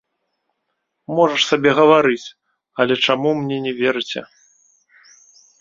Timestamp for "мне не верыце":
3.43-4.19